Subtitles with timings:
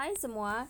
[0.00, 0.64] Hai semua,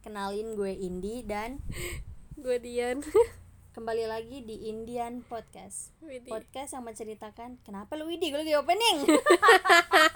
[0.00, 1.60] kenalin gue Indi dan
[2.40, 3.04] gue Dian.
[3.76, 5.92] Kembali lagi di Indian Podcast.
[6.00, 6.32] Widih.
[6.32, 9.12] Podcast yang menceritakan, kenapa lu Widi, gue lagi opening.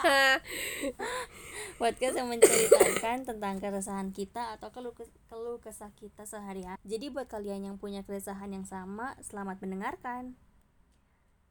[1.85, 4.97] Podcast yang menceritakan tentang keresahan kita atau keluh,
[5.29, 6.81] keluh kesah kita sehari-hari.
[6.89, 10.33] Jadi buat kalian yang punya keresahan yang sama, selamat mendengarkan.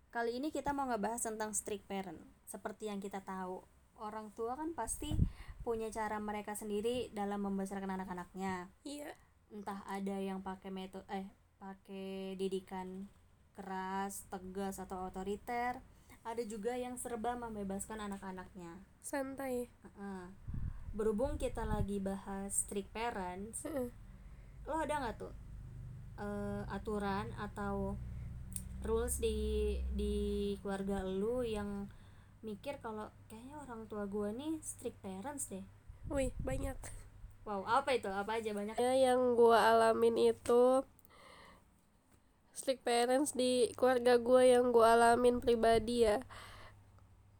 [0.09, 2.17] Kali ini kita mau ngebahas tentang strict parent.
[2.49, 3.61] Seperti yang kita tahu,
[4.01, 5.13] orang tua kan pasti
[5.69, 8.73] punya cara mereka sendiri dalam membesarkan anak-anaknya.
[8.81, 9.13] Iya.
[9.53, 11.29] Entah ada yang pakai metode eh
[11.61, 13.05] pakai didikan
[13.53, 15.77] keras tegas atau otoriter.
[16.25, 18.81] Ada juga yang serba membebaskan anak-anaknya.
[19.05, 19.69] Santai.
[19.85, 20.25] Heeh.
[20.89, 23.93] berhubung kita lagi bahas strict parents Heeh.
[24.65, 25.33] lo ada nggak tuh
[26.17, 27.93] eh, aturan atau
[28.81, 29.37] rules di
[29.93, 30.15] di
[30.65, 31.85] keluarga lu yang
[32.39, 35.65] mikir kalau kayaknya orang tua gue nih strict parents deh.
[36.07, 36.77] Wih banyak.
[37.43, 38.07] Wow apa itu?
[38.07, 38.75] Apa aja banyak?
[38.79, 40.83] Ya yang gue alamin itu
[42.55, 46.23] strict parents di keluarga gue yang gue alamin pribadi ya.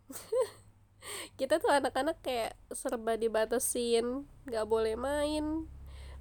[1.40, 5.68] Kita tuh anak-anak kayak serba dibatasin nggak boleh main.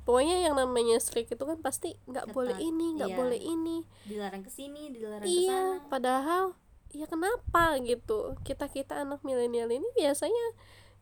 [0.07, 3.19] Pokoknya yang namanya strict itu kan pasti nggak boleh ini nggak iya.
[3.19, 3.85] boleh ini.
[4.09, 6.45] Dilarang ke sini dilarang iya ke sana padahal
[6.91, 7.77] ya kenapa?
[7.81, 8.37] gitu.
[8.43, 10.47] Kita kita anak milenial ini biasanya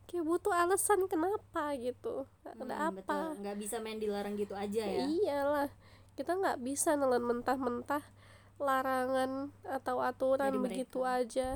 [0.07, 2.27] kayak butuh alasan kenapa gitu.
[2.43, 3.35] Ada Hmm, apa.
[3.35, 5.05] nggak bisa main dilarang gitu aja ya.
[5.05, 5.71] Iyalah
[6.15, 8.01] kita nggak bisa nelen mentah-mentah
[8.57, 11.21] larangan atau aturan Dari begitu mereka.
[11.23, 11.49] aja.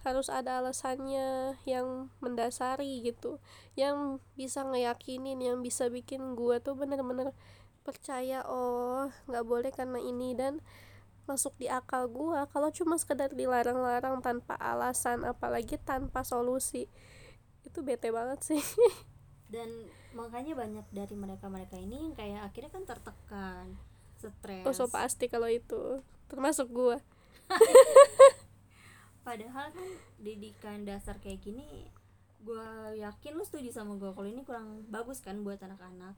[0.00, 3.42] Harus ada alasannya yang mendasari gitu.
[3.74, 7.34] Yang bisa ngeyakinin yang bisa bikin gua tuh bener-bener
[7.82, 10.32] percaya oh nggak boleh karena ini.
[10.32, 10.62] Dan
[11.28, 16.88] masuk di akal gua kalau cuma sekedar dilarang-larang tanpa alasan apalagi tanpa solusi.
[17.62, 18.62] Itu bete banget sih.
[19.52, 19.68] Dan
[20.16, 23.64] makanya banyak dari mereka mereka ini yang kayak akhirnya kan tertekan
[24.16, 24.64] stres.
[24.64, 26.00] Oh so pasti kalau itu.
[26.32, 26.96] Termasuk gua.
[29.28, 31.92] Padahal kan didikan dasar kayak gini
[32.38, 32.70] gue
[33.02, 36.16] yakin lu setuju sama gue kalau ini kurang bagus kan buat anak-anak.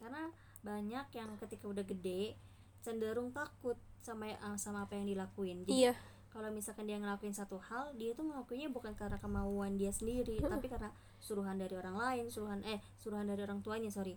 [0.00, 0.30] Karena
[0.62, 2.38] banyak yang ketika udah gede
[2.86, 3.74] cenderung takut
[4.06, 5.66] sama eh, sama apa yang dilakuin.
[5.66, 5.94] Jadi iya.
[6.30, 10.70] kalau misalkan dia ngelakuin satu hal dia tuh ngelakuinnya bukan karena kemauan dia sendiri tapi
[10.70, 14.14] karena suruhan dari orang lain suruhan eh suruhan dari orang tuanya sorry.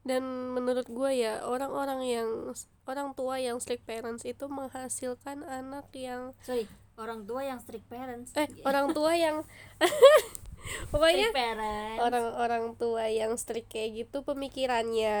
[0.00, 0.24] Dan
[0.56, 2.28] menurut gue ya orang-orang yang
[2.88, 6.64] orang tua yang strict parents itu menghasilkan anak yang sorry
[7.00, 8.36] orang tua yang strict parents.
[8.36, 9.42] Eh orang tua yang
[10.92, 11.32] pokoknya
[11.98, 15.18] orang-orang tua yang strict kayak gitu pemikirannya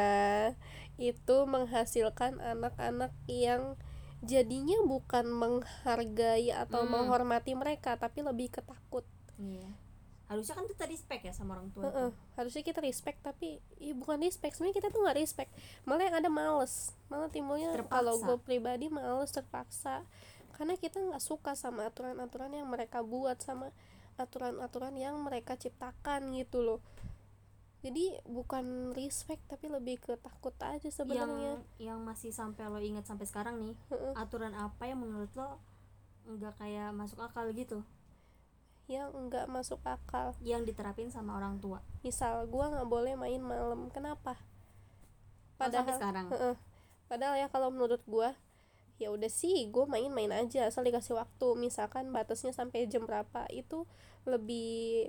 [1.00, 3.80] itu menghasilkan anak-anak yang
[4.20, 6.92] jadinya bukan menghargai atau Hmm.
[6.92, 9.04] menghormati mereka tapi lebih ketakut
[9.40, 9.64] iya.
[10.30, 11.90] Harusnya kan kita respect ya sama orang tua tuh.
[11.90, 14.54] Heeh, harusnya kita respect tapi ya bukan respect.
[14.54, 15.50] Sebenarnya kita tuh nggak respect.
[15.82, 16.94] Malah yang ada males.
[17.10, 20.06] Malah timbulnya kalau gue pribadi males terpaksa.
[20.54, 23.74] Karena kita nggak suka sama aturan-aturan yang mereka buat sama
[24.22, 26.78] aturan-aturan yang mereka ciptakan gitu loh
[27.80, 31.52] jadi bukan respect tapi lebih ke takut aja yang sebenarnya.
[31.80, 33.74] Yang masih sampai lo ingat sampai sekarang nih
[34.16, 35.56] aturan apa yang menurut lo
[36.28, 37.80] nggak kayak masuk akal gitu?
[38.84, 40.36] Yang nggak masuk akal.
[40.44, 41.80] Yang diterapin sama orang tua?
[42.04, 43.88] Misal gua nggak boleh main malam.
[43.88, 44.36] Kenapa?
[45.56, 46.26] Oh, sampai sekarang.
[47.08, 48.36] Padahal ya kalau menurut gua
[49.00, 51.56] ya udah sih gue main-main aja asal dikasih waktu.
[51.56, 53.88] Misalkan batasnya sampai jam berapa itu
[54.28, 55.08] lebih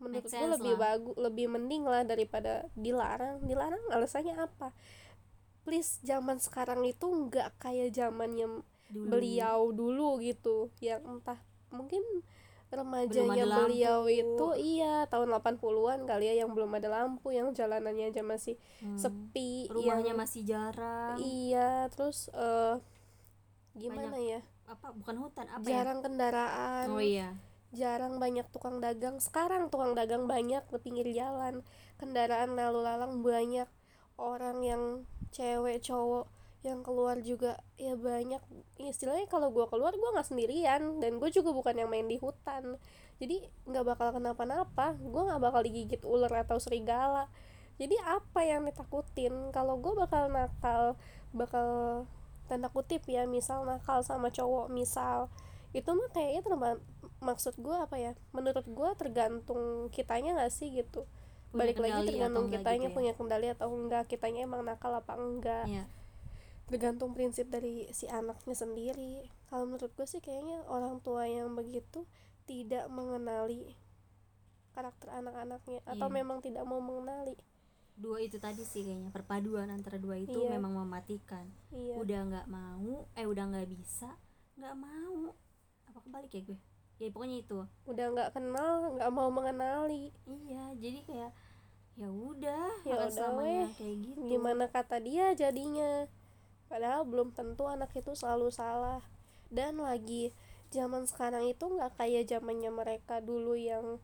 [0.00, 3.44] menurut gue lebih bagus lebih mending lah daripada dilarang.
[3.44, 4.72] Dilarang alasannya apa?
[5.62, 9.06] Please zaman sekarang itu nggak kayak zamannya dulu.
[9.12, 10.72] beliau dulu gitu.
[10.80, 11.38] Yang entah
[11.68, 12.00] mungkin
[12.70, 14.14] remajanya beliau lampu.
[14.14, 14.46] itu
[14.78, 18.94] iya tahun 80-an kali ya yang belum ada lampu yang jalanannya aja masih Hmm.
[18.94, 21.18] sepi rumahnya yang masih jarang.
[21.18, 22.78] Iya terus eh
[23.74, 24.40] gimana ya?
[24.70, 25.82] apa bukan hutan apa ya?
[25.82, 26.86] Jarang kendaraan.
[26.94, 27.34] Oh iya
[27.70, 29.22] jarang banyak tukang dagang.
[29.22, 31.62] Sekarang tukang dagang banyak di pinggir jalan.
[31.98, 33.68] Kendaraan lalu lalang banyak.
[34.20, 36.28] Orang yang cewek cowok
[36.60, 38.42] yang keluar juga ya banyak.
[38.76, 40.98] Istilahnya kalau gua keluar gua nggak sendirian.
[40.98, 42.76] Dan gue juga bukan yang main di hutan.
[43.22, 44.98] Jadi nggak bakal kenapa-napa.
[44.98, 47.30] Gua nggak bakal digigit ular atau serigala.
[47.80, 49.54] Jadi apa yang ditakutin?
[49.56, 51.00] Kalau gue bakal nakal
[51.32, 51.68] bakal
[52.44, 55.32] tanda kutip ya misal nakal sama cowok misal.
[55.72, 56.42] Itu mah kayaknya
[57.20, 58.12] maksud gue apa ya?
[58.32, 61.04] Menurut gue tergantung kitanya nggak sih gitu?
[61.50, 62.96] Punya balik lagi tergantung enggak kitanya gitu ya?
[62.96, 65.84] punya kendali atau enggak kitanya emang nakal apa enggak Iya.
[66.64, 69.26] tergantung prinsip dari si anaknya sendiri.
[69.46, 72.06] Kalau menurut gue sih kayaknya orang tua yang begitu
[72.46, 73.74] tidak mengenali
[74.70, 76.14] karakter anak-anaknya atau Iya.
[76.14, 77.34] memang tidak mau mengenali.
[77.92, 80.54] Dua itu tadi sih kayaknya perpaduan antara dua itu Iya.
[80.54, 81.44] memang mematikan.
[81.68, 81.98] Iya.
[81.98, 84.14] Udah nggak mau eh udah nggak bisa
[84.54, 85.34] nggak mau.
[85.84, 86.58] Apa kebalik ya gue
[87.00, 87.58] ya pokoknya itu.
[87.88, 90.12] Udah nggak kenal nggak mau mengenali.
[90.28, 91.32] Iya jadi kayak
[91.96, 94.20] ya udah Ya udah selamanya weh, kayak gitu.
[94.28, 96.06] Gimana kata dia jadinya?
[96.68, 99.00] Padahal belum tentu anak itu selalu salah.
[99.48, 100.30] Dan lagi
[100.70, 103.98] zaman sekarang itu nggak kayak zamannya mereka dulu yang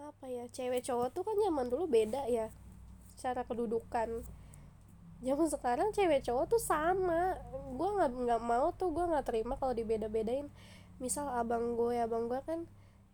[0.00, 2.48] apa ya cewek cowok tuh kan zaman dulu beda ya
[3.18, 4.22] cara kedudukan.
[5.22, 7.36] Zaman sekarang cewek cowok tuh sama.
[7.74, 10.50] Gue nggak nggak mau tuh gue nggak terima kalau dibeda-bedain
[11.02, 12.62] misal abang gue abang gue kan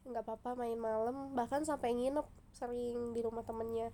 [0.05, 3.89] nggak apa-apa main malam bahkan sampai nginep sering di rumah temennya.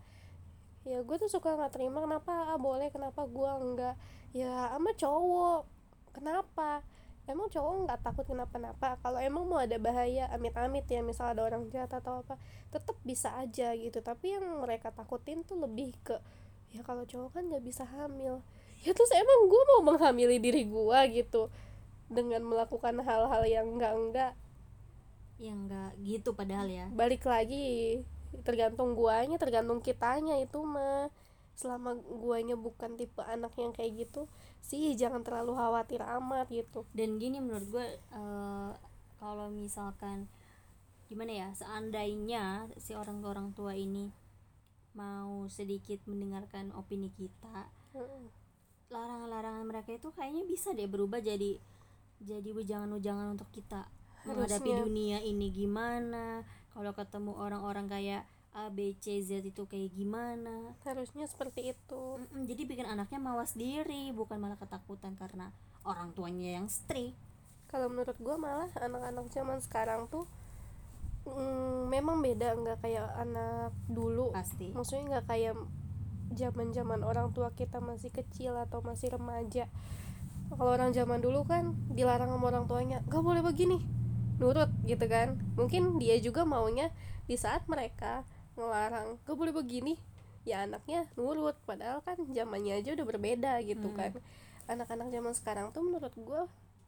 [0.84, 2.54] Ya gue tuh suka nggak terima kenapa?
[2.54, 3.94] Ah, boleh kenapa gue enggak
[4.34, 5.62] ya sama cowok.
[6.10, 6.82] Kenapa?
[7.24, 9.00] Emang cowok nggak takut kenapa-napa?
[9.00, 12.36] Kalau emang mau ada bahaya amit-amit ya misal ada orang jahat atau apa
[12.68, 14.02] tetap bisa aja gitu.
[14.02, 16.18] Tapi yang mereka takutin tuh lebih ke
[16.74, 18.42] ya kalau cowok kan nggak bisa hamil.
[18.84, 21.48] Ya terus emang gue mau menghamili diri gue gitu
[22.08, 24.32] dengan melakukan hal-hal yang enggak-enggak.
[25.40, 26.86] Yang nggak gitu padahal ya.
[26.92, 28.00] Balik lagi
[28.42, 31.10] tergantung guanya tergantung kitanya itu mah.
[31.54, 34.26] Selama guanya bukan tipe anak yang kayak gitu
[34.58, 36.82] sih jangan terlalu khawatir amat gitu.
[36.90, 38.72] Dan gini menurut gue eh,
[39.22, 40.26] kalau misalkan
[41.04, 44.10] gimana ya seandainya si orang orang tua ini
[44.94, 47.68] mau sedikit mendengarkan opini kita
[48.88, 51.58] larangan-larangan mereka itu kayaknya bisa deh berubah jadi
[52.24, 53.84] jadi wejangan-wejangan untuk kita
[54.24, 54.82] menghadapi Harusnya.
[54.88, 56.40] dunia ini gimana
[56.72, 58.24] kalau ketemu orang-orang kayak
[58.54, 60.78] A B C Z itu kayak gimana.
[60.86, 62.02] Harusnya seperti itu.
[62.16, 65.52] Mm-mm, jadi bikin anaknya mawas diri bukan malah ketakutan karena
[65.84, 67.18] orang tuanya yang strict
[67.68, 70.24] kalau menurut gua malah anak-anak zaman sekarang tuh
[71.26, 74.32] mm, memang beda nggak kayak anak dulu.
[74.32, 74.72] Pasti.
[74.72, 75.54] Maksudnya nggak kayak
[76.34, 79.68] zaman zaman orang tua kita masih kecil atau masih remaja
[80.52, 83.80] kalau orang zaman dulu kan dilarang sama orang tuanya gak boleh begini.
[84.40, 85.40] Nurut gitu kan.
[85.56, 86.90] Mungkin dia juga maunya
[87.24, 88.26] di saat mereka
[88.58, 89.96] ngelarang gak boleh begini.
[90.44, 93.96] Ya anaknya nurut padahal kan zamannya aja udah berbeda gitu Hmm.
[93.96, 94.12] kan.
[94.68, 96.42] Anak-anak zaman sekarang tuh menurut gue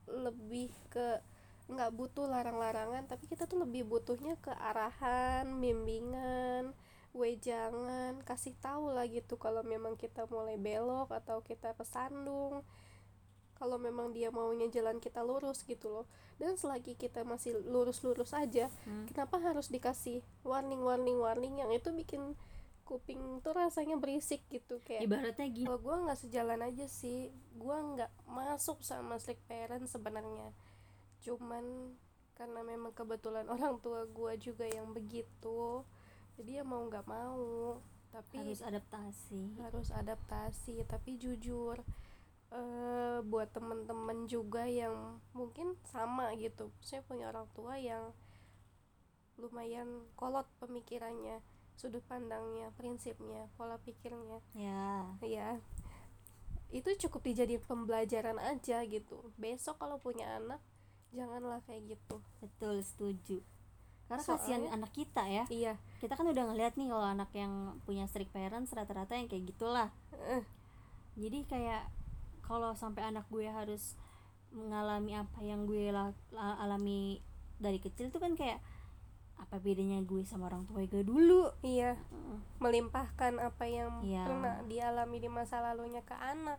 [0.07, 1.21] lebih ke
[1.67, 6.71] nggak butuh larang-larangan tapi kita tuh lebih butuhnya ke arahan bimbingan
[7.11, 12.63] wejangan kasih tahu lah gitu kalau memang kita mulai belok atau kita kesandung
[13.57, 16.07] kalau memang dia maunya jalan kita lurus gitu loh.
[16.37, 19.09] Dan selagi kita masih lurus-lurus aja Hmm.
[19.09, 22.37] kenapa harus dikasih warning warning warning yang itu bikin
[22.85, 25.65] kuping tuh rasanya berisik gitu kayak ibaratnya gini.
[25.65, 30.53] Kalau gue nggak sejalan aja sih gue nggak masuk sama strict parent sebenarnya.
[31.19, 31.97] Cuman
[32.37, 35.83] karena memang kebetulan orang tua gue juga yang begitu
[36.37, 37.81] jadi ya mau nggak mau
[38.13, 39.57] tapi harus adaptasi.
[39.59, 40.85] harus adaptasi.
[40.85, 41.81] Tapi jujur
[42.57, 46.73] eh buat temen-temen juga yang mungkin sama gitu.
[46.81, 48.17] Saya punya orang tua yang
[49.37, 51.45] lumayan kolot pemikirannya
[51.77, 54.41] sudut pandangnya prinsipnya pola pikirnya.
[54.57, 55.13] Ya.
[55.21, 55.61] Ya
[56.75, 59.31] itu cukup dijadiin pembelajaran aja gitu.
[59.39, 60.59] Besok kalau punya anak
[61.15, 62.19] janganlah kayak gitu.
[62.43, 63.39] Betul setuju.
[64.07, 65.45] Karena Soalnya- kasihan anak kita ya.
[65.51, 65.75] Iya.
[66.03, 69.91] Kita kan udah ngeliat nih kalau anak yang punya strict parents rata-rata yang kayak gitulah.
[70.27, 70.43] Eh.
[71.17, 71.89] jadi kayak
[72.47, 73.99] kalau sampai anak gue harus
[74.55, 77.19] mengalami apa yang gue la- la- alami
[77.59, 78.63] dari kecil tuh kan kayak
[79.37, 81.53] apa bedanya gue sama orang tua gue dulu?
[81.61, 81.99] Iya.
[82.57, 84.25] Melimpahkan apa yang Iya.
[84.25, 86.57] pernah dialami di masa lalunya ke anak.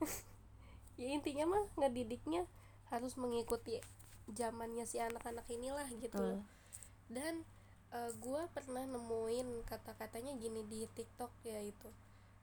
[0.98, 2.42] Ya intinya mah ngedidiknya
[2.90, 3.78] harus mengikuti
[4.34, 6.42] zamannya si anak-anak inilah gitu Betul.
[7.06, 7.46] dan
[7.94, 11.86] eh, gua pernah nemuin kata-katanya gini di TikTok ya itu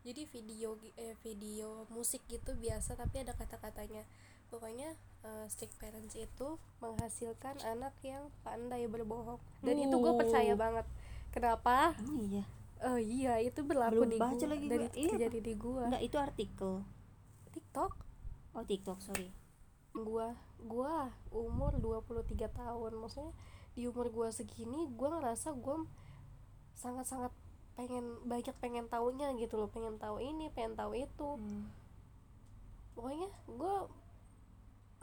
[0.06, 4.06] jadi video eh, video musik gitu biasa tapi ada kata-katanya.
[4.48, 4.94] Pokoknya
[5.26, 6.48] eh, strict parents itu
[6.78, 9.42] menghasilkan anak yang pandai berbohong.
[9.66, 10.60] Dan itu gue percaya Oh.
[10.62, 10.86] banget.
[11.34, 11.98] Kenapa?
[11.98, 12.46] Emang iya?
[12.86, 14.52] Oh iya itu berlaku Belum di baca gua.
[14.54, 14.86] lagi dari.
[14.94, 15.90] Iya, terjadi di gua.
[15.90, 16.72] Enggak itu artikel.
[17.50, 17.92] TikTok?
[18.54, 19.34] Oh tiktok sorry.
[19.92, 22.92] Gua gua umur 23 tahun.
[22.96, 23.34] Maksudnya
[23.74, 25.82] di umur gua segini gua ngerasa gua
[26.76, 27.32] sangat-sangat
[27.76, 29.70] pengen banyak pengen taunya gitu loh.
[29.70, 31.30] Pengen tahu ini pengen tahu itu.
[31.40, 31.68] Hmm.
[32.96, 33.28] pokoknya
[33.60, 33.92] gua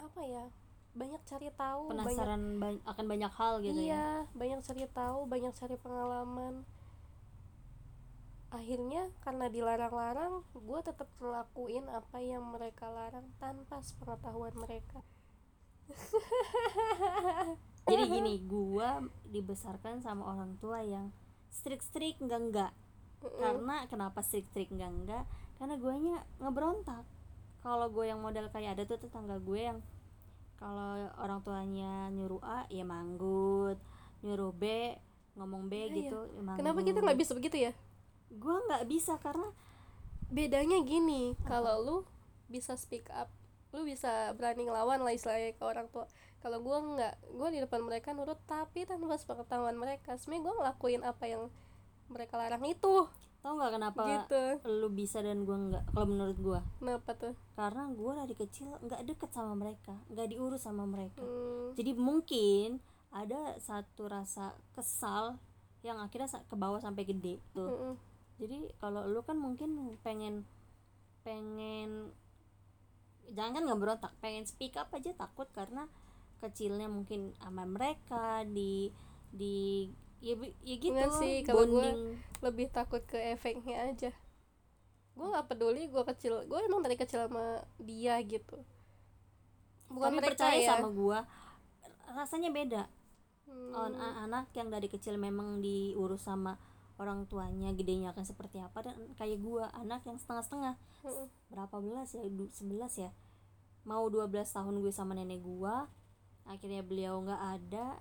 [0.01, 0.45] apa ya
[0.93, 3.85] banyak cari tahu banyak penasaran ba- akan banyak hal gitu ya?
[3.85, 6.65] Iya banyak cari tahu banyak cari pengalaman.
[8.53, 15.01] Akhirnya karena dilarang-larang gue tetap ngelakuin apa yang mereka larang tanpa sepengetahuan mereka.
[17.89, 21.09] Jadi gini gua dibesarkan sama orang tua yang
[21.53, 22.73] strict strict enggak enggak
[23.39, 25.25] karena kenapa strict strict enggak enggak
[25.61, 27.07] karena guanya ngeberontak.
[27.63, 29.79] Kalau gue yang model kayak ada tuh tetangga gue yang
[30.59, 33.79] kalau orang tuanya nyuruh A ya manggut.
[34.27, 34.95] Nyuruh B
[35.39, 36.59] ngomong B Iya, gitu ya manggut.
[36.61, 37.73] kenapa kita nggak bisa begitu ya?
[38.35, 39.55] Gue nggak bisa karena
[40.33, 41.97] bedanya gini kalau lu
[42.49, 43.29] bisa speak up
[43.73, 46.09] lu bisa berani ngelawan lah istilahnya ke orang tua
[46.43, 50.19] kalau gue nggak gue di depan mereka nurut tapi tanpa sepengetahuan mereka.
[50.19, 51.43] Sebenarnya gue ngelakuin apa yang
[52.11, 53.07] mereka larang itu.
[53.43, 54.43] Tau nggak kenapa gitu.
[54.71, 57.35] lu bisa dan gue nggak kalau menurut gue kenapa tuh?
[57.59, 61.19] Karena gue dari kecil nggak deket sama mereka nggak diurus sama mereka.
[61.19, 62.79] Hmm, jadi mungkin
[63.11, 65.43] ada satu rasa kesal
[65.83, 67.67] yang akhirnya ke bawah sampai gede tuh.
[67.67, 67.95] Mm-mm.
[68.39, 70.47] jadi kalau lu kan mungkin pengen
[71.27, 72.15] pengen
[73.35, 75.87] jangan kan nggak berontak pengen speak up aja takut karena
[76.43, 78.91] kecilnya mungkin sama mereka di
[79.31, 79.87] di
[80.19, 80.35] ya,
[80.67, 82.19] ya gitu Enggak sih, kalau bonding.
[82.43, 84.11] lebih takut ke efeknya aja.
[85.15, 88.59] Gue nggak peduli gue kecil gue emang dari kecil sama dia gitu.
[89.93, 90.71] Bukan tapi mereka percaya ya.
[90.81, 91.19] sama gua
[92.13, 92.83] rasanya beda.
[93.49, 93.93] Hmm,
[94.25, 96.57] anak yang dari kecil memang diurus sama
[96.97, 100.81] orang tuanya gedenya akan seperti apa dan kayak gua anak yang setengah-setengah.
[101.03, 101.27] Mm-mm.
[101.53, 103.11] berapa belas ya 11 ya.
[103.83, 105.91] Mau 12 tahun gue sama nenek gua
[106.47, 107.99] akhirnya beliau nggak ada.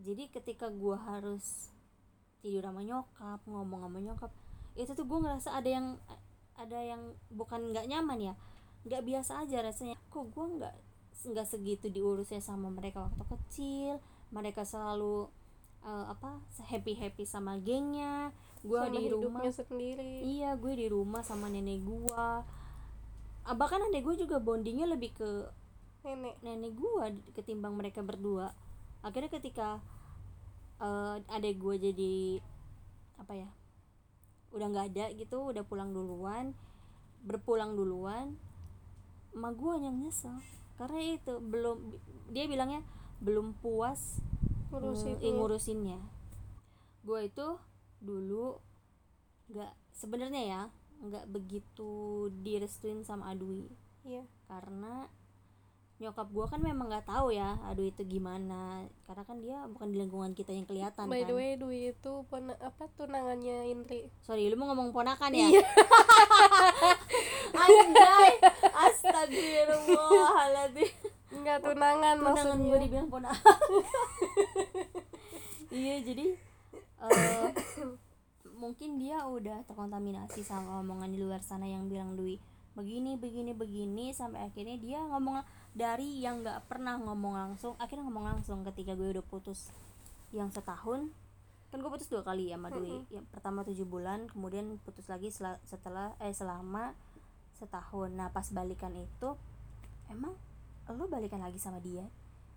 [0.00, 1.70] Jadi ketika gua harus
[2.44, 4.32] tidur sama nyokap ngomong sama nyokap
[4.74, 5.96] itu tuh gue ngerasa ada yang
[6.58, 8.34] ada yang bukan nggak nyaman ya.
[8.84, 9.96] Nggak biasa aja rasanya.
[10.10, 10.74] Kok gua nggak
[11.24, 13.94] nggak segitu diurusnya sama mereka waktu kecil?
[14.34, 15.30] Mereka selalu
[15.86, 18.34] eh, apa happy happy sama gengnya.
[18.66, 19.42] Gua sama di rumah.
[19.52, 20.12] sendiri.
[20.24, 22.40] Iya, gue di rumah sama nenek gua.
[23.44, 25.28] Ah, bahkan adek gue juga bondingnya lebih ke
[26.04, 28.52] nenek nenek gua ketimbang mereka berdua.
[29.00, 29.80] Akhirnya ketika
[30.78, 32.14] eh adek gue jadi
[33.18, 33.48] apa ya?
[34.52, 36.52] Udah nggak ada gitu, udah pulang duluan,
[37.24, 38.36] berpulang duluan.
[39.34, 40.38] Emak gua yang nyesel.
[40.78, 41.96] Karena itu belum
[42.30, 42.84] dia bilangnya
[43.22, 44.20] belum puas
[44.68, 46.00] ngurusin ng- ngurusinnya
[47.04, 47.46] gue itu
[48.00, 48.58] dulu
[49.52, 50.62] nggak sebenarnya ya
[51.04, 53.68] nggak begitu direstuin sama Adwi
[54.08, 55.06] iya karena
[56.04, 58.84] nyokap gue kan memang nggak tahu ya Adwi itu gimana.
[59.08, 61.32] Karena kan dia bukan di lingkungan kita yang kelihatan by kan.
[61.32, 64.12] the way Dwi itu pona- apa tunangannya Indri.
[64.20, 65.48] Sorry lu mau ngomong ponakan ya?
[65.48, 65.64] Iya.
[67.64, 68.32] anjay
[68.84, 70.92] astagfirullahaladzim.
[71.34, 73.58] Enggak tunangan tunangan gue dibilang ponakan.
[75.74, 76.38] Iya jadi
[77.02, 77.50] eh,
[78.62, 82.38] mungkin dia udah terkontaminasi sama omongan di luar sana yang bilang Dwi
[82.74, 88.26] begini begini begini sampai akhirnya dia ngomong dari yang nggak pernah ngomong langsung akhirnya ngomong
[88.34, 89.70] langsung ketika gue udah putus
[90.34, 91.10] yang setahun.
[91.70, 93.06] Kan gue putus dua kali ya sama Dwi.
[93.10, 96.94] Yang pertama tujuh bulan kemudian putus lagi sela- setelah eh selama
[97.58, 98.10] setahun.
[98.10, 99.38] Nah pas balikan itu
[100.10, 100.34] emang
[100.90, 102.06] lo balikan lagi sama dia?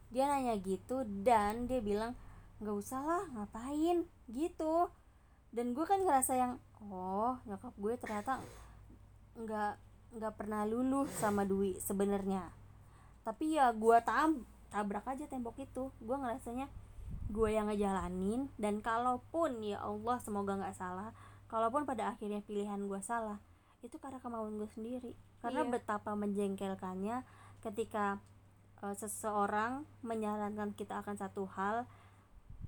[0.10, 2.18] Dia nanya gitu dan dia bilang
[2.58, 4.06] nggak usah lah ngapain?
[4.30, 4.90] Gitu.
[5.54, 8.42] Dan gue kan ngerasa yang oh nyokap gue ternyata
[9.38, 9.87] nggak
[10.18, 12.50] nggak pernah luluh sama Dwi sebenarnya.
[13.22, 14.44] Tapi ya gue tam
[14.74, 15.94] tabrak aja tembok itu.
[16.02, 16.68] Gue ngerasanya
[17.28, 21.12] gue yang ngejalanin dan kalaupun ya Allah semoga nggak salah
[21.52, 23.40] kalaupun pada akhirnya pilihan gue salah
[23.84, 25.12] itu karena kemauan gue sendiri.
[25.40, 25.72] Karena Iya.
[25.78, 27.22] betapa menjengkelkannya
[27.62, 28.20] ketika
[28.82, 31.86] eh, seseorang menyarankan kita akan satu hal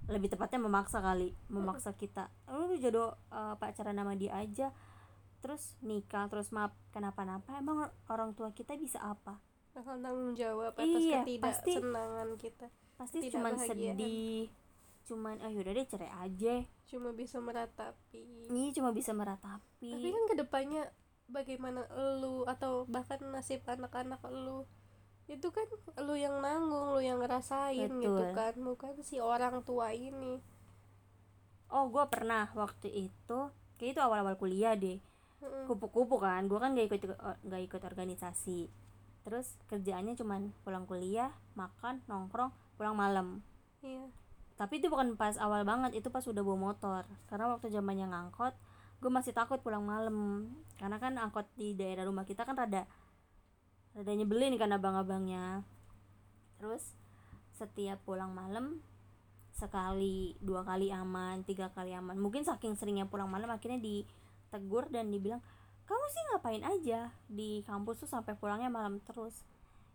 [0.10, 2.30] lebih tepatnya memaksa kali memaksa kita.
[2.50, 4.70] Lu jodoh eh, pacaran sama dia aja
[5.40, 9.40] terus nikah terus maaf kenapa-napa emang orang tua kita bisa apa
[9.72, 11.80] bakal tanggung jawab atas Iya, pasti.
[11.80, 12.68] ketidaksenangan kita
[13.00, 14.52] pasti cuman sedih
[15.08, 16.56] cuman ah yaudah deh cerai aja
[16.86, 20.84] cuma bisa meratapi ini cuma bisa meratapi tapi kan ke depannya
[21.32, 21.88] bagaimana
[22.20, 24.68] lu atau bahkan nasib anak-anak lu
[25.30, 25.66] itu kan
[26.02, 28.34] lu yang nanggung lu yang ngerasain gitu Betul.
[28.36, 30.42] kan bukan si orang tua ini
[31.70, 33.40] oh gue pernah waktu itu
[33.78, 35.00] kayak itu awal-awal kuliah deh.
[35.40, 37.02] Kupu-kupu kan gue kan gak ikut
[37.48, 38.68] nggak ikut organisasi.
[39.24, 43.28] Terus kerjaannya cuman pulang kuliah makan nongkrong pulang malam.
[43.84, 44.08] Iya.
[44.60, 47.04] Tapi itu bukan pas awal banget itu pas udah bawa motor.
[47.32, 48.56] Karena waktu zamannya ngangkot
[49.00, 50.50] gue masih takut pulang malam.
[50.76, 52.84] Karena kan angkot di daerah rumah kita kan rada
[53.96, 55.64] rada nyebelin kan abang-abangnya.
[56.60, 56.96] Terus
[57.56, 58.80] setiap pulang malam
[59.52, 62.16] sekali dua kali aman tiga kali aman.
[62.16, 63.80] Mungkin saking seringnya pulang malam akhirnya
[64.50, 65.46] ditegur dan dibilang
[65.86, 69.46] kamu sih ngapain aja di kampus tuh sampai pulangnya malam terus?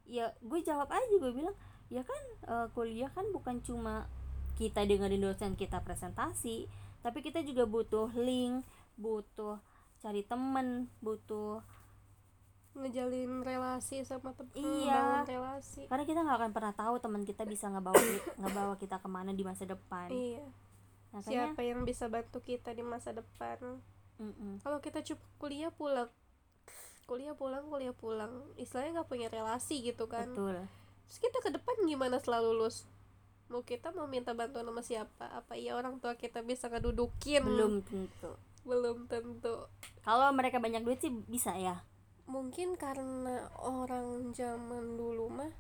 [0.07, 1.55] Ya gue jawab aja gue bilang
[1.91, 4.07] ya kan eh, kuliah kan bukan cuma
[4.55, 6.71] kita dengerin dosen kita presentasi
[7.03, 8.63] tapi kita juga butuh link
[8.95, 9.59] butuh
[9.99, 11.59] cari temen butuh
[12.75, 15.23] ngejalin relasi sama temen Iya.
[15.23, 15.87] relasi.
[15.87, 18.03] Karena kita nggak akan pernah tahu teman kita bisa ngebawa
[18.35, 20.11] ngebawa kita ke mana di masa depan.
[20.11, 20.43] Iya.
[21.15, 23.79] Makanya siapa yang bisa bantu kita di masa depan
[24.21, 24.61] mm-mm.
[24.63, 26.11] kalau kita cuma kuliah pulang.
[27.05, 28.33] Kuliah pulang kuliah pulang.
[28.57, 30.31] Istilahnya nggak punya relasi gitu kan.
[30.33, 30.65] Betul.
[31.09, 32.89] Terus kita ke depan gimana setelah lulus?
[33.53, 35.27] Mau kita mau minta bantuan sama siapa?
[35.37, 37.45] Apa iya orang tua kita bisa ngedudukin?
[37.45, 38.33] Belum tentu.
[38.65, 39.69] Belum tentu.
[40.01, 41.85] Kalau mereka banyak duit sih bisa ya.
[42.25, 45.53] Mungkin karena orang zaman dulu mah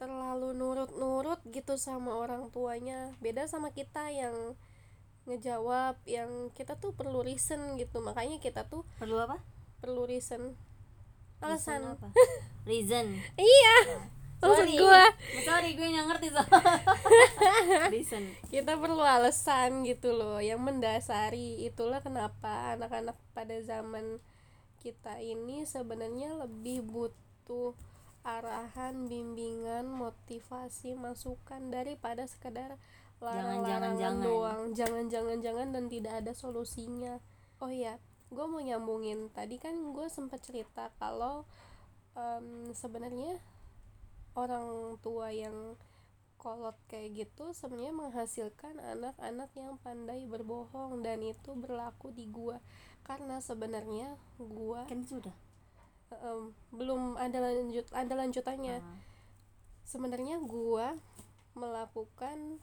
[0.00, 3.12] terlalu nurut-nurut gitu sama orang tuanya.
[3.20, 4.56] Beda sama kita yang
[5.28, 8.00] ngejawab yang kita tuh perlu reason gitu.
[8.00, 9.40] Makanya kita tuh perlu apa?
[9.80, 10.52] perlu reason.
[11.40, 11.80] Reason alasan.
[11.96, 12.08] apa?
[12.70, 13.06] Reason.
[13.40, 13.76] Iya.
[14.40, 14.76] Maksud Sorry.
[14.76, 15.04] gua.
[15.44, 16.42] Sorry gue nggak ngerti so
[17.92, 18.24] reason.
[18.48, 20.40] Kita perlu alasan gitu loh.
[20.40, 24.20] Yang mendasari itulah kenapa anak-anak pada zaman
[24.80, 27.76] kita ini sebenarnya lebih butuh
[28.24, 32.76] arahan, bimbingan, motivasi, masukan daripada sekedar
[33.20, 34.24] larang-larangan Jangan-jangan-jangan.
[34.24, 37.20] doang, jangan-jangan-jangan dan tidak ada solusinya.
[37.60, 38.00] Oh iya,
[38.32, 41.44] gue mau nyambungin tadi kan gue sempat cerita kalau
[42.16, 43.36] em, sebenarnya
[44.34, 45.76] orang tua yang
[46.40, 52.56] kolot kayak gitu sebenarnya menghasilkan anak-anak yang pandai berbohong dan itu berlaku di gua
[53.04, 55.36] karena sebenarnya gua kan sudah
[56.16, 58.98] em, belum ada lanjut ada lanjutannya Ah.
[59.84, 60.96] sebenarnya gua
[61.52, 62.56] melakukan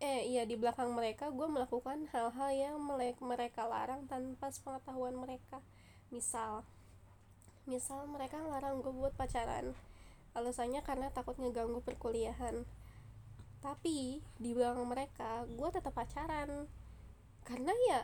[0.00, 2.76] eh iya di belakang mereka gua melakukan hal-hal yang
[3.20, 5.60] mereka larang tanpa sepengetahuan mereka.
[6.08, 6.64] Misal
[7.68, 9.76] misal mereka larang gue buat pacaran.
[10.32, 12.64] Alasannya karena takut ngeganggu perkuliahan.
[13.60, 16.66] Tapi di belakang mereka gue tetap pacaran.
[17.44, 18.00] Karena ya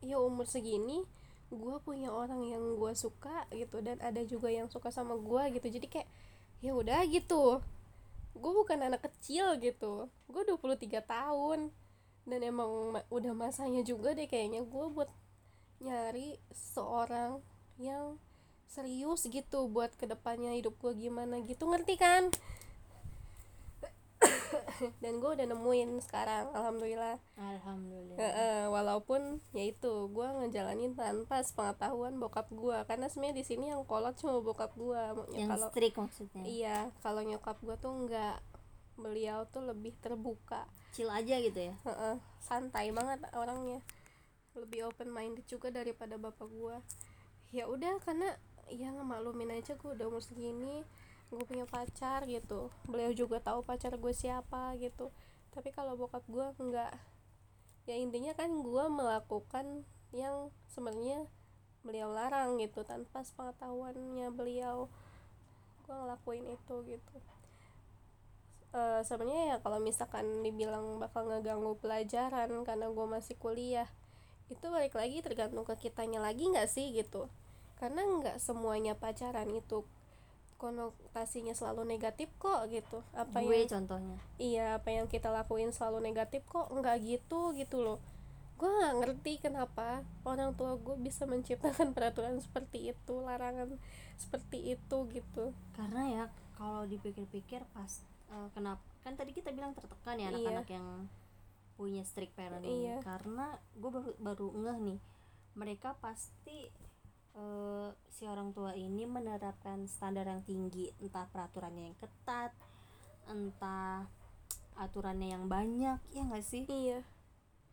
[0.00, 1.04] ya umur segini
[1.48, 5.68] gue punya orang yang gue suka gitu dan ada juga yang suka sama gue gitu.
[5.78, 6.08] Jadi kayak
[6.64, 7.62] ya udah gitu
[8.38, 10.08] gue bukan anak kecil gitu.
[10.30, 11.74] Gue 23 tahun.
[12.28, 15.10] Dan emang ma- udah masanya juga deh kayaknya gue buat
[15.82, 17.40] nyari seorang
[17.80, 18.18] yang
[18.68, 21.66] serius gitu buat ke depannya hidup gue gimana gitu.
[21.66, 22.30] Ngerti kan
[25.02, 27.16] dan gue udah nemuin sekarang alhamdulillah.
[27.38, 28.18] Alhamdulillah.
[28.18, 33.82] Heeh, walaupun ya itu gue ngejalanin tanpa sepengetahuan bokap gue karena sebenarnya di sini yang
[33.84, 35.02] kolot cuma bokap gue
[35.34, 36.42] yang kalau strict maksudnya?
[36.46, 38.38] Iya kalau nyokap gue tuh nggak.
[38.98, 40.66] Beliau tuh lebih terbuka.
[40.90, 41.74] Chill aja gitu ya?
[41.86, 43.78] Heeh, santai banget orangnya.
[44.58, 46.82] Lebih open minded juga daripada bapak gua.
[47.54, 48.34] Ya udah karena
[48.68, 50.84] ya ngemaklumin aja gue udah umur segini
[51.28, 52.72] gue punya pacar gitu.
[52.88, 55.12] Beliau juga tahu pacar gue siapa gitu.
[55.52, 56.94] Tapi kalau bokap gua nggak.
[57.88, 59.82] Ya intinya kan gua melakukan
[60.14, 61.26] yang sebenarnya
[61.82, 64.86] beliau larang gitu tanpa sepengetahuannya beliau.
[65.82, 67.16] Gua ngelakuin itu gitu.
[68.76, 73.88] Eh, sebenarnya ya kalau misalkan dibilang bakal ngeganggu pelajaran karena gue masih kuliah
[74.52, 77.32] itu balik lagi tergantung ke kitanya lagi nggak sih gitu?
[77.80, 79.88] Karena nggak semuanya pacaran itu
[80.58, 83.00] konotasinya selalu negatif kok gitu.
[83.14, 84.18] Apa gue yang contohnya.
[84.36, 87.98] Iya apa yang kita lakuin selalu negatif kok nggak gitu gitu loh.
[88.58, 93.78] Gue nggak ngerti kenapa orang tua gue bisa menciptakan peraturan seperti itu larangan
[94.18, 95.54] seperti itu gitu.
[95.72, 100.34] Karena ya kalau dipikir-pikir pas eh, kenapa kan tadi kita bilang tertekan ya Iya.
[100.34, 100.86] anak-anak yang
[101.78, 102.98] punya strict parent ini Iya.
[103.00, 104.98] karena gue baru baru ngeh nih
[105.54, 106.66] mereka pasti
[107.38, 110.90] eh, si orang tua ini menerapkan standar yang tinggi.
[110.98, 112.52] Entah peraturannya yang ketat
[113.28, 114.08] entah
[114.80, 116.64] aturannya yang banyak ya nggak sih?
[116.66, 117.04] Iya.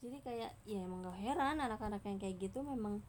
[0.03, 3.01] Jadi kayak ya emang gak heran anak-anak yang kayak gitu memang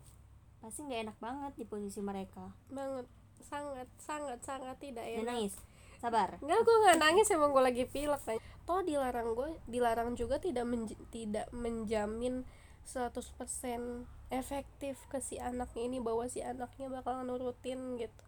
[0.63, 2.55] pasti nggak enak banget di posisi mereka.
[2.73, 3.05] Banget.
[3.43, 5.27] Sangat sangat sangat tidak enak.
[5.27, 5.55] nangis.
[6.01, 6.37] Sabar.
[6.41, 8.41] Enggak, gue nggak nangis emang gue lagi pilek nih.
[8.69, 12.45] Toh dilarang gue, dilarang juga tidak menj- tidak menjamin
[12.85, 18.25] 100% efektif ke si anaknya ini bahwa si anaknya bakal nurutin gitu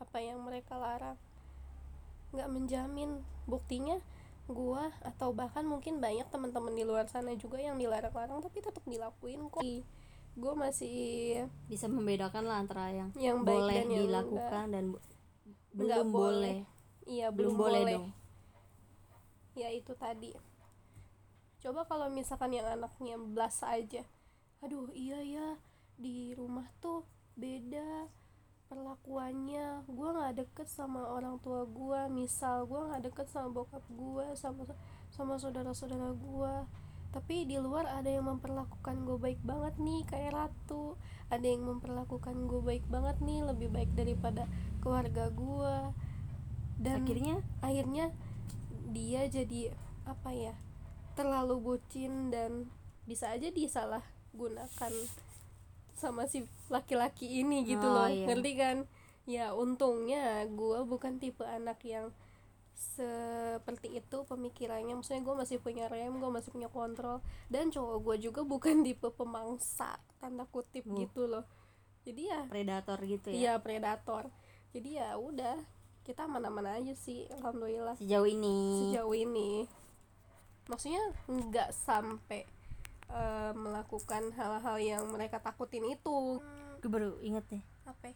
[0.00, 1.16] apa yang mereka larang.
[2.32, 3.10] Nggak menjamin.
[3.48, 3.98] Buktinya
[4.50, 9.46] gua atau bahkan mungkin banyak teman-teman di luar sana juga yang dilarang-larang tapi tetap dilakuin
[9.48, 9.62] kok.
[10.38, 10.96] Gue masih
[11.66, 15.02] bisa membedakan lah antara yang yang baik boleh dan yang dilakukan dan bu-
[15.74, 16.30] Nggak belum boleh.
[16.30, 16.58] boleh
[17.10, 17.94] Iya, belum belum, boleh boleh.
[17.98, 18.06] dong
[19.58, 20.30] ya itu tadi
[21.60, 24.06] coba kalau misalkan yang anaknya belas aja
[24.60, 25.48] aduh iya ya
[25.96, 27.04] di rumah tuh
[27.36, 28.08] beda
[28.70, 29.84] perlakuannya.
[29.90, 34.62] Gue nggak deket sama orang tua gue misal gue nggak deket sama bokap gue sama
[35.10, 36.54] sama saudara-saudara gue
[37.10, 40.94] tapi di luar ada yang memperlakukan gue baik banget nih kayak ratu.
[41.30, 44.46] Ada yang memperlakukan gue baik banget nih lebih baik daripada
[44.78, 45.76] keluarga gue
[46.80, 47.44] dan akhirnya?
[47.60, 48.06] akhirnya
[48.90, 49.70] dia jadi
[50.08, 50.54] apa ya
[51.14, 52.72] terlalu bucin dan
[53.04, 54.02] bisa aja disalah
[54.40, 54.92] gunakan
[55.92, 56.40] sama si
[56.72, 58.24] laki-laki ini gitu Oh, loh iya.
[58.24, 58.76] ngerti kan?
[59.28, 62.08] Ya untungnya gue bukan tipe anak yang
[62.74, 64.96] seperti itu pemikirannya.
[64.96, 67.20] Maksudnya gue masih punya rem gue masih punya kontrol.
[67.46, 70.96] Dan cowok gue juga bukan tipe pemangsa tanda kutip Uh.
[71.04, 71.44] gitu loh.
[72.08, 73.36] Jadi ya predator gitu ya?
[73.36, 74.32] Iya predator.
[74.72, 75.60] Jadi ya udah
[76.00, 78.00] kita aman-aman aja sih alhamdulillah.
[78.00, 78.88] Sejauh ini.
[78.88, 79.68] Sejauh ini.
[80.64, 82.48] Maksudnya nggak sampai
[83.10, 86.38] eh, melakukan hal-hal yang mereka takutin itu.
[86.80, 88.14] Gue baru inget deh apa?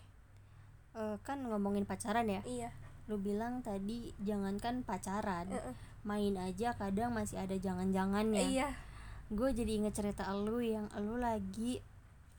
[0.94, 2.42] Eh, kan ngomongin pacaran ya?
[2.46, 2.70] Iya.
[3.10, 5.74] Lu bilang tadi jangankan pacaran Heeh.
[6.06, 8.70] main aja kadang masih ada jangan-jangannya iya.
[9.28, 11.82] Gue jadi inget cerita lu yang lu lagi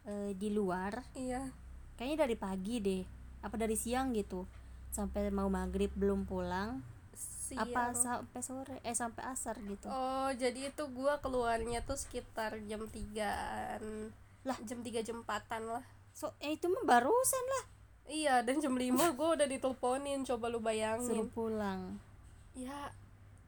[0.07, 1.03] eh, di luar.
[1.13, 1.51] Iya.
[1.99, 3.03] Kayaknya dari pagi deh
[3.45, 4.47] apa dari siang gitu.
[4.89, 7.71] Sampai mau maghrib belum pulang siang.
[7.71, 8.77] Apa sampai sore?
[8.83, 9.87] Eh sampai asar gitu.
[9.87, 14.13] Oh jadi itu gua keluarnya tuh sekitar jam 3an
[14.45, 14.57] Lah.
[14.67, 15.85] jam 3 jam 4an lah.
[16.13, 17.63] So eh itu mah barusan lah.
[18.05, 18.85] Iya dan jam 5
[19.17, 21.97] gua udah diteleponin coba lu suruh bayangin pulang.
[22.55, 22.93] Ya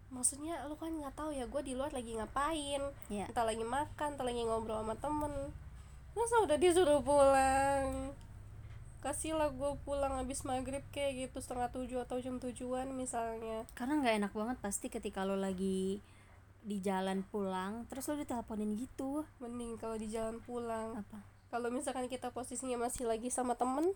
[0.08, 2.82] maksudnya lu kan nggak tahu ya gue di luar lagi ngapain.
[3.12, 3.28] Ya.
[3.28, 5.34] Entah lagi makan entah lagi ngobrol sama temen.
[6.16, 8.12] Masa udah disuruh pulang
[9.00, 13.64] kasihlah gue pulang habis maghrib kayak gitu setengah tujuh atau jam tujuan misalnya.
[13.78, 16.02] Karena nggak enak banget pasti ketika lo lagi
[16.68, 19.24] di jalan pulang terus lo diteleponin gitu.
[19.40, 21.00] Mending kalau di jalan pulang.
[21.00, 21.24] Apa?
[21.48, 23.96] Kalau misalkan kita posisinya masih lagi sama temen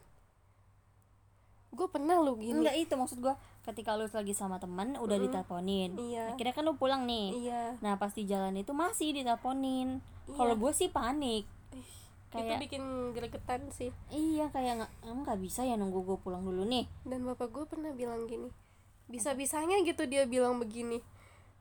[1.71, 2.61] gue pernah lu gini.
[2.61, 5.25] Enggak itu maksud gua ketika lo lagi sama teman udah Mm-mm.
[5.31, 5.89] diteleponin.
[5.95, 6.35] Iya.
[6.35, 7.47] Akhirnya kan lo pulang nih.
[7.47, 7.63] Iya.
[7.79, 10.03] Nah pas di jalan itu masih diteleponin.
[10.29, 10.37] Iya.
[10.37, 11.47] kalau gue sih panik.
[11.71, 11.79] Itu
[12.31, 13.91] kayak bikin gregetan sih.
[14.07, 16.87] Iya kayak nggak nggak bisa ya nunggu gue pulang dulu nih.
[17.03, 18.49] Dan bapak gue pernah bilang gini
[19.11, 21.03] bisa bisanya gitu dia bilang begini.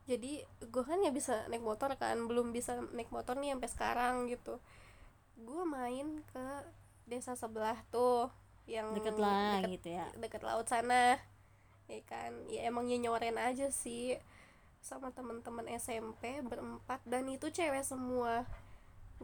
[0.07, 4.15] Jadi gue kan nggak bisa naik motor kan belum bisa naik motor nih sampai sekarang
[4.31, 4.57] gitu.
[5.35, 6.47] Gue main ke
[7.05, 8.31] desa sebelah tuh
[8.65, 10.07] yang deket lah deket, gitu ya.
[10.15, 11.19] deket laut sana
[11.91, 12.31] ya kan?
[12.47, 14.15] Ya emang nyoren aja sih.
[14.81, 18.49] Sama teman-teman SMP berempat dan itu cewek semua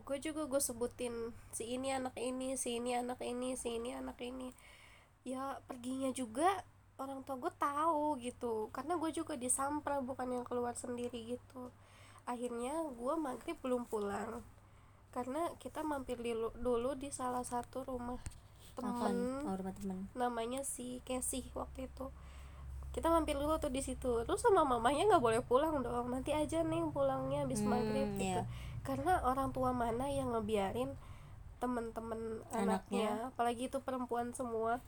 [0.04, 4.20] gue juga gue sebutin si ini anak ini si ini anak ini si ini anak
[4.22, 4.54] ini.
[5.26, 6.64] Ya perginya juga
[6.98, 8.70] orang tua gue tahu gitu.
[8.70, 11.74] Karena gue juga disampra bukan yang keluar sendiri gitu.
[12.28, 14.44] Akhirnya gue maghrib belum pulang.
[15.16, 18.22] Karena kita mampir dulu, dulu di salah satu rumah
[18.78, 19.48] temen.
[19.48, 20.06] Oh, rumah temen.
[20.14, 22.14] Namanya si Casey waktu itu
[22.98, 24.26] kita mampir dulu tuh di situ.
[24.26, 26.10] Terus sama mamanya nggak boleh pulang dong.
[26.10, 28.42] Nanti aja nih pulangnya habis Hmm, maghrib gitu.
[28.42, 28.50] Iya.
[28.82, 30.96] karena orang tua mana yang ngebiarin
[31.58, 32.64] temen-temen Anaknya.
[33.12, 33.12] anaknya.
[33.30, 34.80] apalagi itu perempuan semua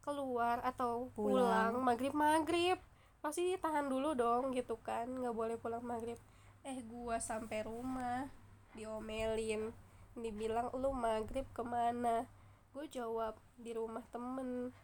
[0.00, 1.72] keluar atau Pulang.
[1.72, 2.76] pulang, maghrib maghrib
[3.18, 5.08] pasti tahan dulu dong gitu kan.
[5.08, 6.20] Nggak boleh pulang maghrib.
[6.62, 8.28] Eh gua sampai rumah
[8.72, 9.72] diomelin.
[10.12, 12.28] Dibilang lu maghrib ke mana?
[12.70, 14.76] Gue jawab di rumah temen.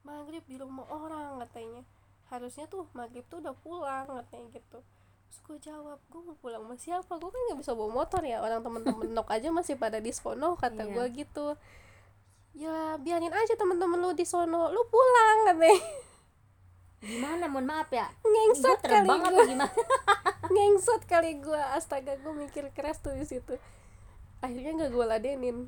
[0.00, 1.84] Maghrib di rumah orang katanya
[2.30, 4.78] harusnya tuh maghrib tuh udah pulang katanya gitu.
[5.30, 7.12] Terus gue jawab gue mau pulang sama siapa?
[7.18, 8.38] Gue kan nggak bisa bawa motor ya.
[8.38, 10.92] Orang temen-temen nok aja masih pada di sono kata Iya.
[10.94, 11.46] gue gitu.
[12.54, 14.70] Ya biarin aja temen-temen lu di sono.
[14.70, 15.78] Lu pulang katanya.
[17.00, 17.44] Gimana?
[17.48, 18.06] Mohon maaf ya.
[18.22, 19.66] Ngengsot kali gue gimana?
[20.54, 23.54] Ngengsot kali gue astaga gue mikir keras tuh di situ.
[24.38, 25.58] Akhirnya nggak gue ladenin.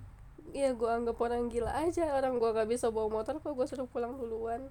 [0.53, 2.13] Ya gue anggap orang gila aja.
[2.19, 4.69] Orang gue gak bisa bawa motor kok gue suruh pulang duluan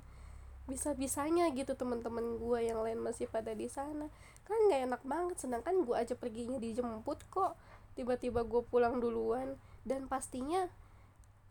[0.69, 4.08] bisa bisanya gitu teman-teman gue yang lain masih pada di sana.
[4.45, 7.58] Kan nggak enak banget sedangkan gue aja perginya dijemput kok.
[7.97, 9.58] Tiba-tiba gue pulang duluan.
[9.82, 10.69] Dan pastinya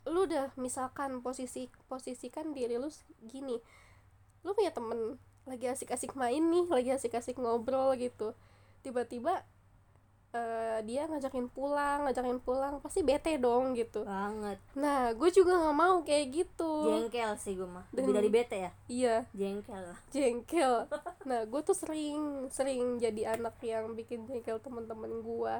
[0.08, 2.88] lu udah misalkan posisi posisikan diri lu
[3.26, 3.58] gini.
[4.46, 8.32] Lu punya temen lagi asik-asik main nih lagi asik-asik ngobrol gitu.
[8.80, 9.44] Tiba-tiba
[10.30, 14.06] eh, dia ngajakin pulang ngajakin pulang pasti bete dong gitu.
[14.06, 14.62] Banget.
[14.78, 16.72] Nah gue juga nggak mau kayak gitu.
[16.86, 17.82] Jengkel sih gue mah.
[17.90, 18.70] Dan- lebih dari bete ya?
[18.86, 19.16] iya.
[19.34, 19.82] Jengkel.
[19.90, 20.86] Lah jengkel.
[21.28, 25.54] Nah gue tuh sering sering jadi anak yang bikin jengkel temen-temen gue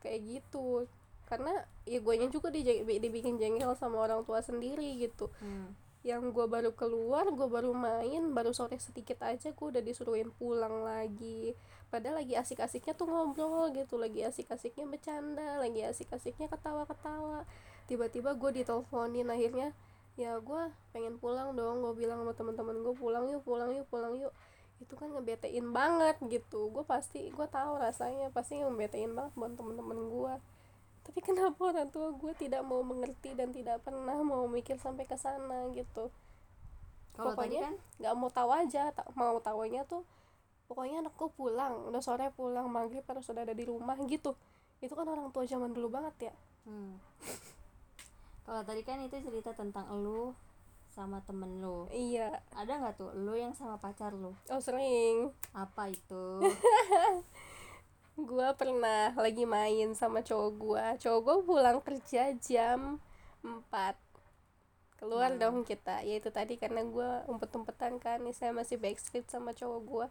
[0.00, 0.86] kayak gitu.
[1.26, 5.28] Karena ya gue juga dije- dibikin jengkel sama orang tua sendiri gitu.
[5.38, 5.74] Hmm.
[6.02, 10.82] yang gue baru keluar gue baru main baru sore sedikit aja gue udah disuruhin pulang
[10.82, 11.54] lagi
[11.92, 17.44] padahal lagi asik-asiknya tuh ngobrol gitu lagi asik-asiknya bercanda lagi asik-asiknya ketawa-ketawa.
[17.84, 19.76] Tiba-tiba gue diteleponin akhirnya
[20.16, 20.62] ya gue
[20.96, 24.32] pengen pulang dong gue bilang sama teman-teman gue pulang yuk pulang yuk pulang yuk.
[24.80, 26.72] Itu kan ngebetein banget gitu.
[26.72, 30.34] Gue pasti gue tahu rasanya pasti ngebetein banget buat teman-teman gue
[31.02, 35.18] tapi kenapa orang tua gue tidak mau mengerti dan tidak pernah mau mikir sampai ke
[35.18, 36.14] sana gitu?
[37.12, 40.06] Kalau tadi pokoknya kan nggak mau tahu aja tak mau tahunya tuh
[40.72, 44.32] pokoknya anakku pulang udah sore pulang maghrib harus sudah ada di rumah gitu.
[44.80, 46.34] Itu kan orang tua zaman dulu banget ya.
[46.64, 46.96] Hmm.
[48.42, 50.32] kalau tadi kan itu cerita tentang elu
[50.88, 51.84] sama temen lu.
[51.92, 52.40] Iya.
[52.56, 54.32] Ada nggak tuh lu yang sama pacar lu?
[54.48, 55.28] Oh sering.
[55.52, 56.24] Apa itu?
[58.28, 60.86] Gua pernah lagi main sama cowok gua.
[61.00, 63.00] Cowok gua pulang kerja jam
[63.40, 63.96] 4
[65.00, 65.40] keluar Hmm.
[65.40, 66.04] dong kita.
[66.04, 68.20] Ya itu tadi karena gua umpet-umpetan kan.
[68.20, 70.06] Nih saya masih backstreet sama cowok gua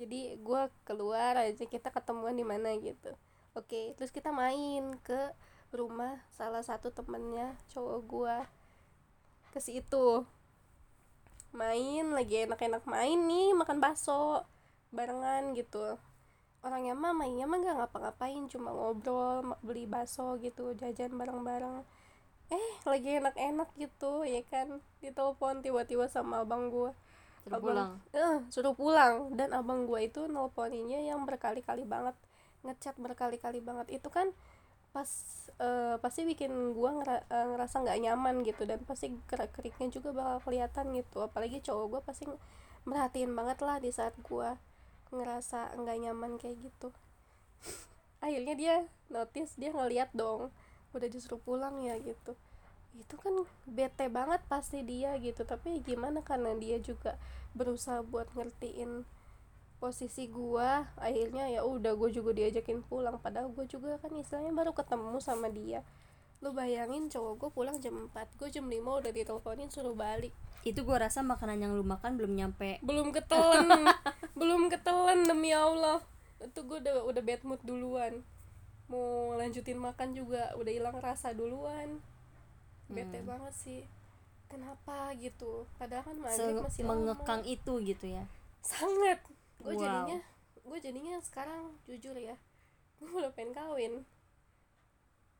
[0.00, 3.12] jadi gua keluar aja kita ketemuan di mana gitu.
[3.52, 5.32] Oke terus kita main ke
[5.72, 8.38] rumah salah satu temennya cowok gua.
[9.52, 10.24] Ke situ.
[11.52, 14.48] Main lagi enak-enak main nih makan bakso
[14.88, 16.00] barengan gitu.
[16.62, 21.84] Orangnya mah mainnya mah gak ngapa-ngapain cuma ngobrol beli bakso gitu jajan bareng-bareng.
[22.48, 24.80] Eh lagi enak-enak gitu ya kan?
[25.04, 26.96] Ditelepon tiba-tiba sama abang gua
[27.42, 27.90] Suruh Abang- pulang?
[28.14, 29.14] Eh suruh pulang.
[29.38, 32.14] Dan abang gua itu nelponinnya yang berkali-kali banget.
[32.66, 33.86] Ngechat berkali-kali banget.
[33.98, 34.30] Itu kan
[34.94, 35.08] pas
[35.58, 38.62] eh, pasti bikin gua ngera- eh, ngerasa nggak nyaman gitu.
[38.70, 41.18] Dan pasti gerak-geriknya juga bakal kelihatan gitu.
[41.26, 42.24] Apalagi cowok gua pasti
[42.86, 44.58] merhatiin banget lah di saat gua
[45.12, 46.88] ngerasa nggak nyaman kayak gitu.
[48.24, 48.74] Akhirnya dia
[49.10, 50.54] notice dia ngeliat dong.
[50.94, 52.36] Udah disuruh pulang ya gitu
[52.92, 53.32] itu kan
[53.64, 55.48] bete banget pasti dia gitu.
[55.48, 57.16] Tapi gimana karena dia juga
[57.56, 59.08] berusaha buat ngertiin
[59.80, 60.92] posisi gua.
[61.00, 63.16] Akhirnya ya udah gue juga diajakin pulang.
[63.18, 65.80] Padahal gue juga kan istilahnya baru ketemu sama dia.
[66.42, 70.34] Lu bayangin cowok gue pulang jam 4 gue jam 5 udah diteleponin suruh balik.
[70.62, 72.78] Itu gua rasa makanan yang lu makan belum nyampe.
[72.84, 73.88] Belum ketelen
[74.38, 76.04] belum ketelen demi Allah.
[76.42, 78.20] Itu gue udah udah bad mood duluan.
[78.90, 82.02] Mau lanjutin makan juga udah hilang rasa duluan
[82.86, 83.28] bete Hmm.
[83.28, 83.80] banget sih.
[84.46, 85.64] Kenapa gitu?
[85.76, 86.90] Padahal kan se masih lama.
[86.92, 88.24] mengekang itu gitu ya.
[88.60, 89.18] Sangat.
[89.58, 89.82] Gue Wow.
[89.82, 90.18] jadinya
[90.62, 92.38] gue jadinya sekarang jujur ya
[92.98, 93.94] gue udah pengen kawin.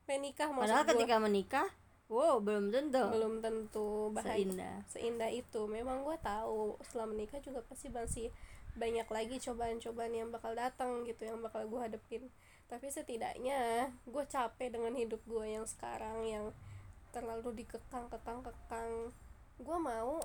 [0.03, 0.91] Pengen nikah maksud padahal gua.
[0.93, 1.67] ketika menikah
[2.11, 3.03] wow belum tentu.
[3.09, 4.33] Belum tentu bahagia.
[4.35, 4.75] Seindah.
[4.85, 5.61] Seindah itu.
[5.65, 8.27] Memang gue tahu setelah menikah juga pasti masih
[8.73, 12.27] banyak lagi cobaan-cobaan yang bakal datang gitu yang bakal gue hadepin.
[12.65, 13.59] Tapi setidaknya
[14.03, 16.45] gue capek dengan hidup gue yang sekarang yang
[17.13, 19.13] terlalu dikekang kekang kekang
[19.61, 20.17] gue mau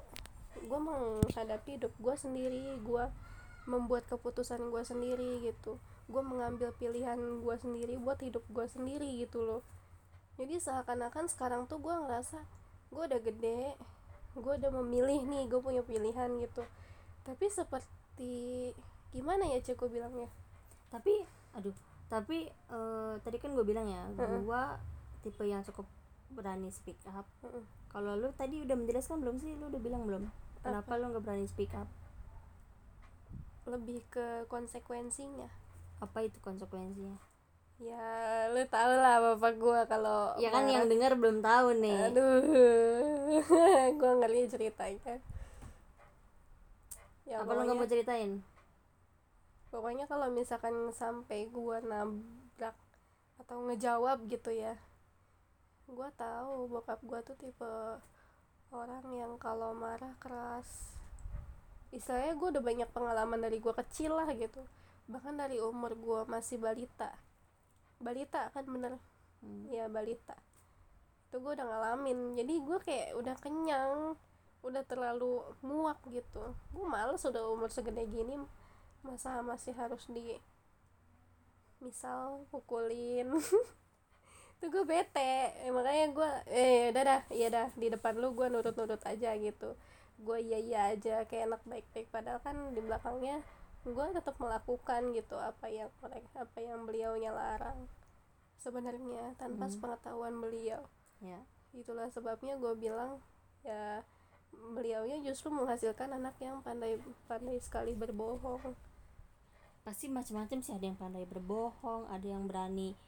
[0.56, 3.04] gue menghadapi hidup gue sendiri gue
[3.68, 5.76] membuat keputusan gue sendiri gitu.
[6.08, 9.60] Gue mengambil pilihan gue sendiri buat hidup gue sendiri gitu loh.
[10.40, 12.40] Jadi seakan-akan sekarang tuh gue ngerasa
[12.88, 13.76] gue udah gede
[14.38, 16.64] gue udah memilih nih gue punya pilihan gitu.
[17.28, 18.72] Tapi seperti
[19.12, 20.32] gimana ya cek gue bilangnya?
[20.88, 21.12] Tapi
[21.52, 21.76] aduh
[22.08, 24.08] tapi eh, tadi kan gue bilang ya
[24.40, 24.80] gua
[25.20, 25.84] tipe yang cukup
[26.32, 27.24] berani speak up.
[27.88, 29.56] Kalau lu tadi udah menjelaskan belum sih?
[29.56, 30.28] Lu udah bilang belum?
[30.60, 31.88] Kenapa lu nggak berani speak up?
[33.68, 35.48] Lebih ke konsekuensinya.
[36.00, 37.16] Apa itu konsekuensinya?
[37.78, 40.74] Ya lu tau lah bapak gue kalau ya kan marah.
[40.74, 42.10] yang dengar belum tahu nih.
[42.10, 42.42] Aduh
[44.02, 45.22] gue ngeri ceritanya.
[47.22, 48.42] Ya apa lu nggak mau ceritain?
[49.68, 52.74] Pokoknya kalau misalkan sampai gue nabrak
[53.38, 54.74] atau ngejawab gitu ya
[55.88, 57.72] gue tahu bokap gue tuh tipe
[58.68, 60.68] orang yang kalau marah keras.
[61.88, 64.60] Istilahnya gue udah banyak pengalaman dari gue kecil lah gitu.
[65.08, 67.16] Bahkan dari umur gue masih balita.
[67.96, 69.00] Balita kan bener.
[69.40, 69.70] Hmm.
[69.72, 70.36] ya balita.
[71.30, 72.36] Itu gue udah ngalamin.
[72.36, 74.14] Jadi gue kayak udah kenyang
[74.60, 76.52] udah terlalu muak gitu.
[76.76, 78.36] Gue males udah umur segede gini
[79.06, 80.34] masa masih harus di
[81.78, 83.30] misal pukulin
[84.58, 85.54] itu gue bete.
[85.62, 89.78] Eh, makanya gue eh udah dah iya dah di depan lu gue nurut-nurut aja gitu.
[90.18, 92.10] Gue iya iya aja kayak anak baik-baik.
[92.10, 93.38] Padahal kan di belakangnya
[93.86, 97.86] gue tetap melakukan gitu apa yang mereka apa yang beliaunya larang
[98.58, 99.72] sebenarnya tanpa Hmm.
[99.78, 100.82] sepengetahuan beliau.
[101.22, 101.38] Ya.
[101.70, 103.22] Itulah sebabnya gue bilang
[103.62, 104.02] ya
[104.74, 106.98] beliaunya justru menghasilkan anak yang pandai
[107.30, 108.74] pandai sekali berbohong.
[109.86, 112.98] Pasti macam-macam sih ada yang pandai berbohong ada yang berani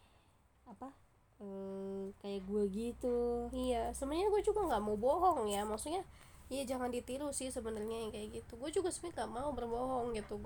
[0.71, 0.95] apa
[1.41, 3.19] eh kayak gue gitu.
[3.51, 5.65] Iya sebenarnya gue juga nggak mau bohong ya.
[5.65, 6.05] Maksudnya
[6.53, 8.53] iya jangan ditiru sih sebenarnya yang kayak gitu.
[8.61, 10.37] Gue juga sebenarnya nggak mau berbohong gitu.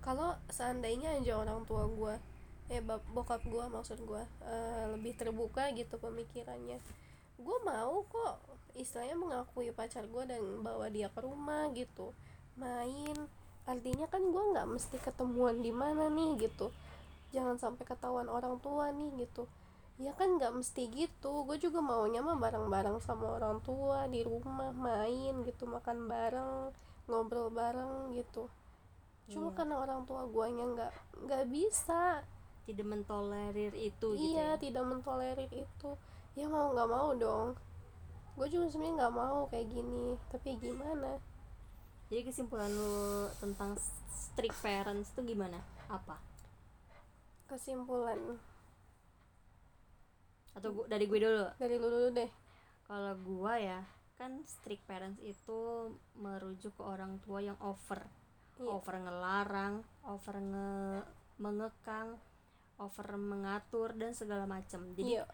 [0.00, 2.14] Kalau seandainya aja orang tua gue
[2.68, 6.76] eh bokap gue maksud gue eh, lebih terbuka gitu pemikirannya
[7.40, 8.44] gue mau kok
[8.76, 12.12] istilahnya mengakui pacar gue dan bawa dia ke rumah gitu.
[12.60, 13.16] Main
[13.64, 16.68] artinya kan gue nggak mesti ketemuan di mana nih gitu.
[17.32, 19.48] Jangan sampai ketahuan orang tua nih gitu
[19.98, 21.42] ya kan nggak mesti gitu.
[21.44, 26.70] Gue juga maunya mah bareng-bareng sama orang tua di rumah main gitu makan bareng
[27.10, 28.46] ngobrol bareng gitu.
[29.28, 29.56] Cuma Iya.
[29.60, 30.92] karena orang tua guanya nggak
[31.26, 32.22] nggak bisa.
[32.64, 34.60] Tidak mentolerir itu gitu iya ya?
[34.60, 35.90] tidak mentolerir itu.
[36.38, 37.48] Ya mau nggak mau dong.
[38.38, 40.14] Gue juga sebenarnya nggak mau kayak gini.
[40.30, 41.18] Tapi gimana?
[42.08, 43.74] Jadi kesimpulan lu tentang
[44.08, 45.58] strict parents tuh gimana?
[45.90, 46.16] Apa?
[47.48, 48.38] Kesimpulan
[50.56, 51.44] atau gua, dari gue dulu?
[51.56, 52.30] Dari lu dulu deh.
[52.88, 53.80] Kalau gua ya
[54.18, 58.02] kan strict parents itu merujuk ke orang tua yang over.
[58.58, 58.74] Iya.
[58.74, 60.70] over ngelarang over nge
[61.38, 62.18] mengekang
[62.82, 65.24] over mengatur dan segala macam jadi iya.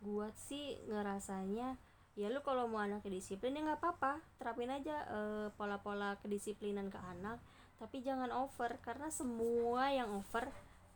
[0.00, 1.76] gua sih ngerasanya
[2.16, 4.24] ya lu kalau mau anaknya disiplin ya nggak apa-apa.
[4.40, 7.36] Terapin aja eh, pola-pola kedisiplinan ke anak.
[7.76, 10.48] Tapi jangan over karena semua yang over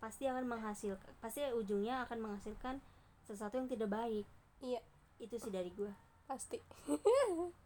[0.05, 2.77] pasti akan menghasilkan pasti ujungnya akan menghasilkan
[3.25, 4.25] sesuatu yang tidak baik.
[4.61, 4.81] Iya.
[5.19, 5.93] Itu sih dari gua.
[6.25, 6.61] Pasti.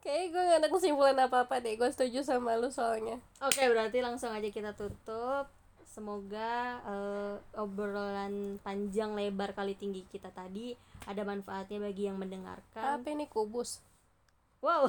[0.00, 1.76] Kayaknya gue gak ada kesimpulan apa-apa deh.
[1.76, 3.20] Gue setuju sama lu soalnya.
[3.44, 5.44] Oke, berarti langsung aja kita tutup.
[5.84, 10.72] Semoga eh, obrolan panjang lebar kali tinggi kita tadi
[11.04, 13.02] ada manfaatnya bagi yang mendengarkan.
[13.02, 13.84] Apa ini kubus?
[14.64, 14.88] Wow,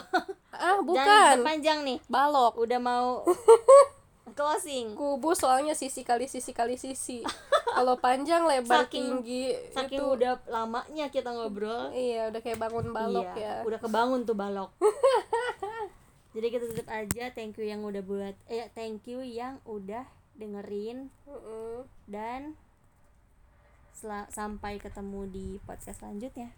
[0.56, 1.44] Ah bukan.
[1.44, 2.00] panjang nih.
[2.08, 2.56] Balok.
[2.56, 3.28] Udah mau
[4.38, 4.94] closing.
[4.94, 7.26] Kubus soalnya sisi kali sisi kali sisi
[7.78, 11.92] Kalau panjang lebar Saking- tinggi Saking itu udah lamanya kita ngobrol.
[11.92, 14.70] Iya udah kayak bangun balok iya, ya Udah kebangun tuh balok.
[16.36, 17.24] Jadi kita tutup aja.
[17.36, 20.08] Thank you yang udah buat eh thank you yang udah
[20.40, 21.12] dengerin
[22.08, 22.56] dan
[24.32, 26.50] sampai ketemu di podcast selanjutnya.